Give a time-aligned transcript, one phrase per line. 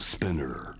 [0.00, 0.74] Spinner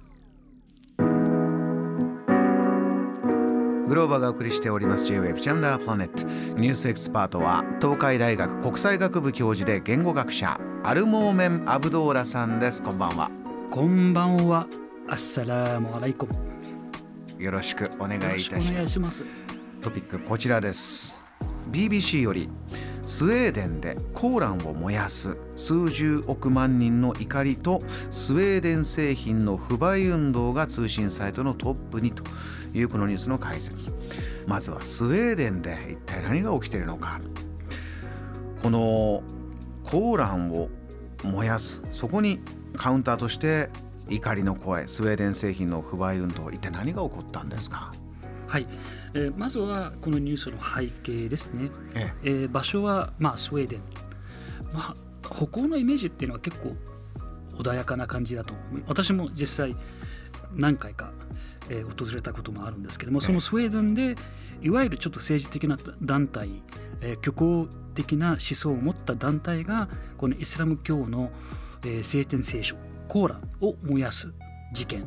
[3.86, 6.25] グローバーがお送りしております J-Wave JAM THE PLANET
[6.58, 13.30] ニュースエキスパートは東海大学国際学部教授で言語学者アルモーメン・アブドーラさんですこんばんは
[13.70, 14.66] こんばんは。
[15.08, 16.32] السلام عليكم。
[17.41, 19.25] よろしくお願いいよろしくおたします願いします。
[19.80, 21.23] トピックこちらです
[21.71, 22.48] BBC より
[23.11, 32.23] スウェーデンでコーランを燃やす数十億万人の怒りとスウェーデン製品の不買運動が通信サイトのトップにと
[32.73, 33.92] いうこのニュースの解説。
[34.46, 37.20] まずはスウェーデンで一体何が起きているのか。
[38.62, 39.24] この
[39.83, 40.69] コーランを
[41.24, 41.83] 燃やす。
[41.91, 42.38] そこに
[42.77, 43.70] カウンターとして
[44.08, 44.86] 怒りの声。
[44.86, 47.92] スウェーデン製品の不買運動一体何が起こったんですか？
[48.50, 48.66] はい、
[49.14, 51.70] えーまずはこのニュースの背景ですね。
[51.95, 53.80] ええー場所はまあスウェーデン。
[54.72, 56.74] まあ北欧のイメージっていうのは結構
[57.58, 58.55] 穏やかな感じだと。
[58.88, 59.77] 私も実際
[60.56, 61.12] 何回か、
[61.69, 64.16] えー訪れたこともあるんですけども、そのスウェーデンで
[64.62, 66.60] いわゆるちょっと政治的な団体、
[67.03, 69.88] えー虚構的な思想を持った団体が
[70.19, 71.30] このイスラム教の、
[71.84, 72.75] えー聖典聖書
[73.06, 74.32] コーランを燃やす
[74.72, 75.06] 事件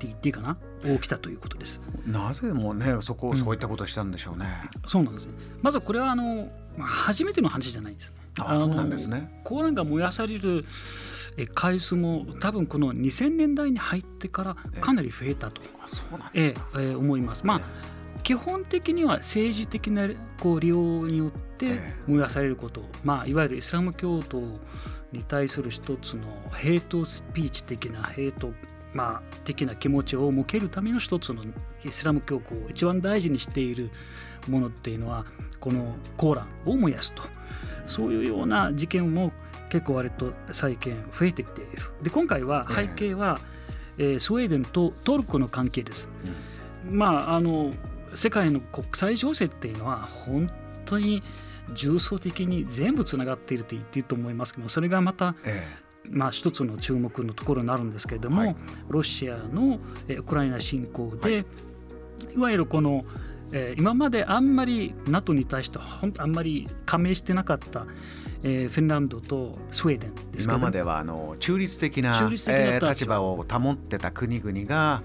[0.00, 0.56] って言っていいかな？
[0.82, 1.80] 起きたということです。
[2.06, 4.46] なぜもねそこ、うんそういったことをしたんでしょうね。
[4.86, 5.34] そうなんですね。
[5.60, 6.48] まずはこれはあの
[6.78, 9.42] まあ初めての話じゃないですあそうなんですね。
[9.44, 10.64] コーランが燃やされる
[11.36, 15.60] え回数も多分この2000年代に入ってからかなり増えたと、
[16.34, 16.54] え
[16.94, 17.44] 思います。
[17.44, 17.60] まあ
[18.22, 20.08] 基本的には政治的な
[20.40, 24.42] こう利用によってええ燃やされること、まあ、いわゆるイスラム教徒
[25.12, 28.52] に対する一つのヘイトスピーチ的なヘイト、
[28.92, 31.44] まあ、的な気持ちを向けるための一つの
[31.84, 33.90] イスラム教皇を一番大事にしている
[34.48, 35.24] ものっていうのは
[35.60, 37.22] このコーランを燃やすと
[37.86, 39.32] そういうような事件も
[39.68, 41.70] 結構割と最近増えてきている。
[42.02, 43.40] で今回は背景は、
[43.98, 46.08] えースウェーデンとトルコの関係です。
[46.88, 47.72] まああの
[48.14, 50.50] 世界の国際情勢っていうのは本
[50.84, 51.22] 当に
[51.72, 55.68] 重層的に全部つながっていると言っていいと思いますけどそれがまた、え
[56.08, 58.56] まあ、一つの注目のところになるんですけれども、はい。
[58.88, 59.78] ロシアの
[60.08, 61.44] えーウクライナ侵攻で、
[62.34, 63.04] い、わゆるこの、
[63.52, 67.86] えー今まであんまり NATO に対して本当あんまり加盟してなかった、
[68.42, 75.02] えーフィンランドとスウェーデンです今まではあの中立的な中立的な立場を保ってた国々が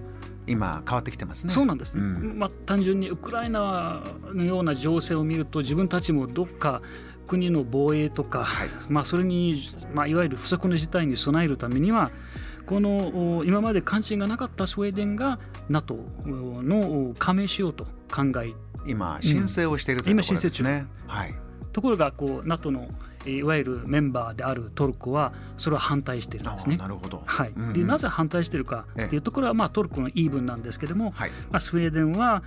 [0.47, 1.53] 今変わってきてますね。
[1.53, 2.39] そうなんですね、うん。
[2.39, 4.03] まあ、単純にウクライナ
[4.33, 6.81] のような情勢を見ると自分たちもどっか
[7.25, 9.61] 国の防衛とか、はいまあ、それに、
[9.93, 12.11] まあ、いわゆる不測の事態に備えるためには
[12.65, 18.53] このお今まで関心がなかったスウェーデンが NATO のお加盟しようと考え
[18.87, 20.85] 今申請をしているというところですね。
[21.07, 21.35] はい。
[21.73, 22.87] ところがこう NATO の
[23.25, 26.77] えーいわゆるメンバーであるトルコはそれを反対しているんですあね。
[26.77, 27.23] なるほど。
[27.25, 31.31] はい、うんうんでなぜ反対しているかっていうところは、まあ、トルコの言い分なんですけども、はい。
[31.49, 32.43] まあ、スウェーデンは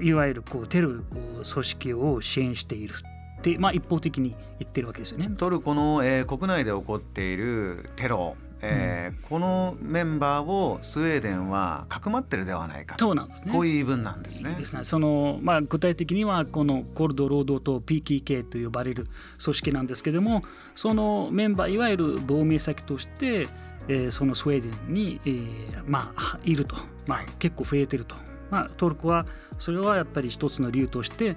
[0.00, 2.94] いわゆるこうテロ組織を支援している
[3.40, 5.30] って、まあ、一方的に言ってるわけですよね。
[5.36, 13.52] トルコの、えー国内で起こっているテロ、えーこのメンバーをスウェーデンはかくまってるではないかとそうなんですね。
[13.52, 14.54] こういう言い分なんですね。
[14.58, 19.06] ですねそのまあ、具体的にはこのコルド労働党 PKK と呼ばれる
[19.42, 20.42] 組織なんですけども
[20.74, 23.48] そのメンバーいわゆる亡命先として、
[23.88, 26.76] えーそのスウェーデンに、えーまあ、いると、
[27.06, 28.14] まあはい、結構増えてると、
[28.50, 29.26] まあ、トルコは
[29.58, 31.36] それはやっぱり一つの理由として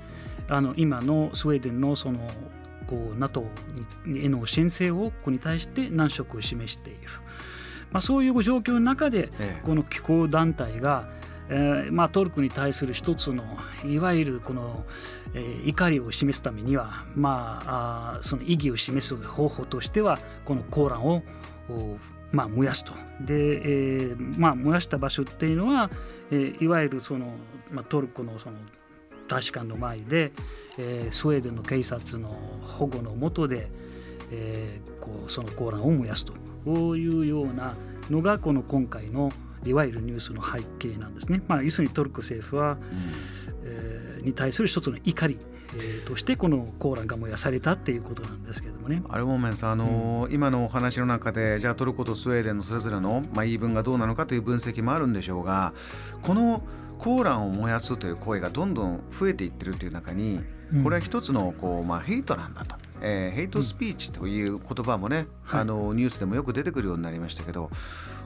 [0.49, 2.29] あの今のスウェーデンのその
[2.87, 3.45] こう NATO
[4.07, 6.99] への申請をここに対して難色を示している、
[7.91, 9.61] まあ、そういう状況の中でええ。
[9.63, 11.07] この機構団体が、
[11.49, 13.43] えーまあ、トルコに対する一つの
[13.85, 14.85] いわゆるこの、
[15.33, 21.23] えー怒りを示すためには、まあ、あーその意義を示す方法としてはこのコーランを
[21.69, 21.97] お
[22.33, 22.91] まあ、燃やすと。
[23.21, 25.89] で、えーまあ、燃やした場所っていうのは、
[26.31, 27.35] えーいわゆるその、
[27.71, 28.57] まあ、トルコのその
[29.27, 30.33] 大使館の前で、
[30.77, 32.29] えースウェーデンの警察の
[32.61, 33.69] 保護の下で、
[34.31, 36.33] えーこうそのコーランを燃やすと。
[36.65, 37.75] こういうような
[38.09, 39.31] のがこの今回の
[39.65, 41.41] いわゆるニュースの背景なんですね。
[41.47, 42.77] まあ、要するにトルコ政府は、
[43.63, 45.52] えーに対する一つの怒り、えー
[46.05, 49.01] としてこのコーランが燃やされたっていうことなんですけれどもね。
[49.09, 55.73] アルモーメンさん、あのー今のお話の中でじゃあトルコとスウェーデンのそれぞれの、まあ、言い分がどうなのかという分析もあるんでしょうが
[56.21, 56.63] この
[56.97, 60.39] コーランを燃やすという声がどんどん増えていってるという中に
[60.83, 65.61] これは一つのこう、まあ、ヘイトなんだと、えーヘイトスピーチという言葉もね、はい。
[65.61, 67.69] あのニュースでもよく出てくるようになりましたけど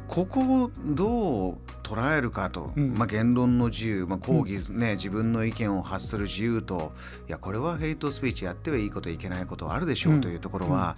[0.07, 2.93] ここをどう捉えるかと、うん。
[2.97, 6.93] まあ、言論の自由、まあ、抗議、ね自分の意見を発する自由と。
[7.27, 10.97] いやこれはヘイトスピーチやってはいいこといけないことあるでしょうというところは、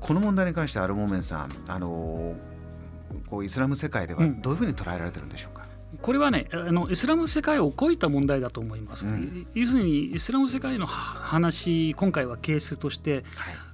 [0.00, 2.34] この問題に関してアルモーメンさんあの
[3.26, 5.69] こうイスラム世界ではどういうふうに捉えられてるんでしょうか、うん、
[6.02, 13.24] これはねあのイスラム世界を超えた問題だと思います、うん、要するにイスラム世界の話今回はケースとして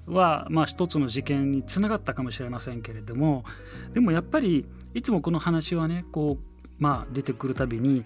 [0.07, 3.45] は、はい、まあ、一つの事件につながったかもしれませんけれども
[3.93, 8.05] でもやっぱりいつもこの話はねこう、まあ、出てくるたびに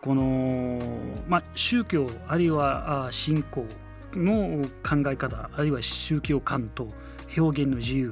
[0.00, 0.80] この、
[1.28, 3.66] まあ、宗教あるいは信仰
[4.12, 6.88] の考え方あるいは宗教観と
[7.36, 8.08] 表現の自由、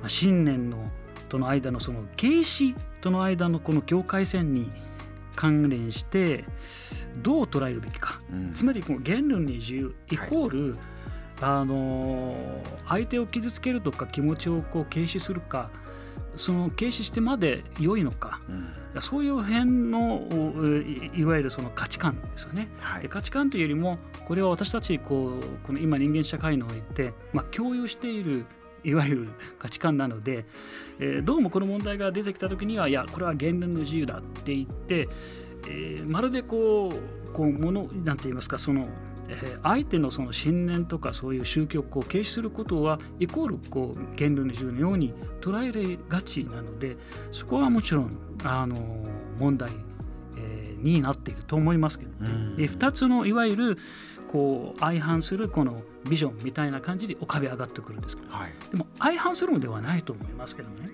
[0.00, 0.90] まあ、信念の
[1.32, 4.70] との間のその形式との間のこの境界線に
[5.34, 6.44] 関連して
[7.22, 10.78] どう捉えるべきか、うん、つまりこの言論に自由イコール、はい、
[11.40, 12.36] あの
[12.86, 15.70] 相手を傷つけるとか気持ちをこう軽視するか
[16.36, 18.42] その軽視してまで良いのか、
[18.94, 20.28] うん、そういう辺の
[21.14, 22.68] いわゆるその価値観ですよね。
[22.78, 28.44] はい、で価値観というよりもこれは私たちこうこの今人間社会において、まあ、共有している
[28.84, 30.44] いわゆる価値観なので、
[30.98, 35.08] えー、どうもこの問題が出てきた時にはいやこれは言論の自由だって言って、
[35.68, 38.88] えー、まるでこうこうものなんて言いますかその
[39.28, 46.96] え相手のその信念とかそういう宗教を軽視することはイコールこう言論の自由のように捉えられがちなので
[47.30, 48.76] そこはもちろんあの
[49.38, 49.70] 問題、
[50.36, 53.78] えー、になっていると思いますけど、ね、で2つのいわゆる
[54.32, 58.16] こう相反するこのビジョンみたいな感じで浮かび上がってくるんです。
[58.16, 60.90] けど、はい、でも相反するのではないと思いますけどね。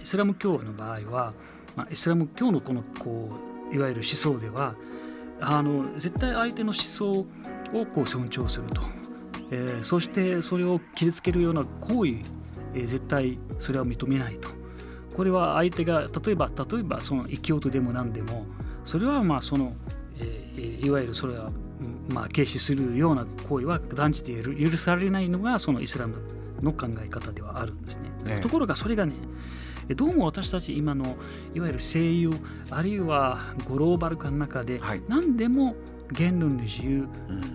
[0.00, 1.34] イスラム教の場合は、
[1.74, 3.30] まあ、イスラム教のこのこ
[3.72, 4.76] ういわゆる思想では
[5.40, 7.26] あの絶対相手の思想を
[7.92, 8.82] こう尊重すると、
[9.50, 12.10] えー、そしてそれを傷つけるような行為、
[12.74, 14.48] えー、絶対それは認めないと。
[15.16, 18.46] これは相手が例えば例えばその生きようとでも何でも
[18.84, 19.74] それはまあその、
[20.18, 21.50] えー、いわゆるそれは
[22.08, 26.16] まあ軽視するような行為は断じて許されないのがそのイスラム
[26.62, 28.10] の考え方ではあるんですね。
[28.24, 29.14] ねところがそれがね
[29.94, 31.16] どうも私たち今の
[31.54, 32.32] いわゆる声優
[32.70, 35.74] あるいはグローバル化の中で、はい、何でも
[36.12, 37.08] 言論の自由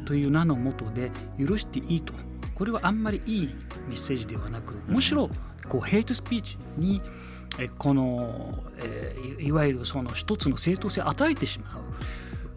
[0.06, 2.14] という名のもとで許していいと
[2.54, 3.56] これはあんまりいい
[3.88, 5.30] メッセージではなくむしろ
[5.68, 7.02] こうヘイトスピーチに
[7.78, 11.84] この、えー、いわゆるその一つの正当性を与えてしまう。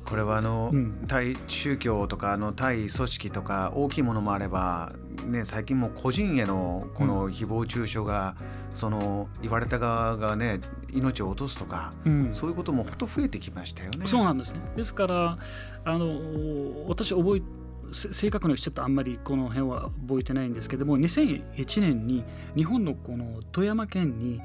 [0.09, 4.93] これはあの、うん、対宗教とかあの対組織とか大きいものもあれば、
[5.27, 8.35] ね、最近も個人へのこの誹謗中傷が、
[8.71, 10.61] うん、その言われた側がね
[10.95, 14.07] 命を落とすとか、うん、そういうことも本当増えてきましたよね。
[14.07, 14.61] そうなんですね。
[14.77, 15.39] ですから
[15.85, 17.43] あの私覚え
[17.93, 22.25] 正確なちょっとあんまりこの辺は覚えてないんですけども2001年に
[22.57, 24.41] 日本のこの富山県に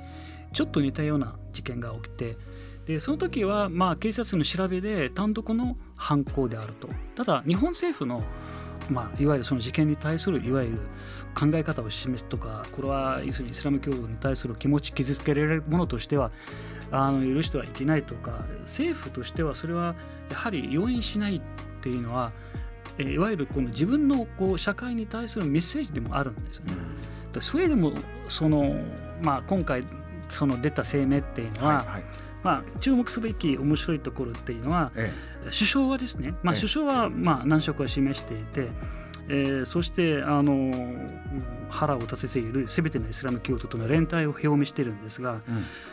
[0.53, 2.37] ちょっと似たような事件が起きて
[2.85, 6.89] でその時はまあ警察の調べで単独の犯行であると。
[7.15, 8.23] ただ日本政府の
[8.89, 10.79] まあ、いわゆるその事件に対するいわゆる
[11.33, 16.31] 考え方を示すとかこれは要するにイスラム教徒に対する気持ち傷つけられるものとしては
[16.91, 19.95] あの許してはいけないとか政府としてはそれは
[20.29, 21.41] やはり容認しないっ
[21.81, 22.31] ていうのは
[22.99, 26.73] いわゆるこの自分のこう社会に対するメッセージでもあるんですよね。
[27.39, 27.93] それでも
[28.27, 28.75] その、
[29.23, 29.83] まあ、今回
[30.29, 32.03] その出た声明っていうのは、はいはい
[32.43, 38.69] まあ、注目すべき面白いところっていうのは、ええ、首相はですね、まあ、首相はまあ難色は示していて、
[39.29, 40.71] えー、そしてあの
[41.69, 45.41] 腹を立てているすべてのイスラム教徒との連帯を表明しているんですが、うん、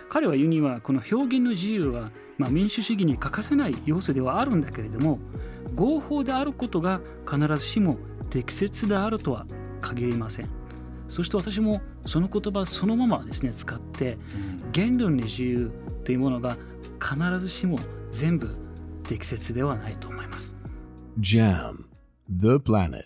[0.09, 5.19] 彼は言うにはこの表現の自由は、まあ、民主主義に欠かせない要素ではあるんだけれども
[5.75, 7.97] 合法であることが必ずしも
[8.31, 9.47] 適切であるとは
[9.81, 10.60] 限りません。
[11.11, 14.17] そして私もその言葉そのままですね使って、
[14.73, 15.73] 言論の自由
[16.05, 16.57] というものが
[16.99, 17.79] 必ずしも
[18.13, 18.57] 全部
[19.03, 20.55] 適切ではないと思います。
[21.19, 21.85] JAM
[22.31, 23.05] The Planet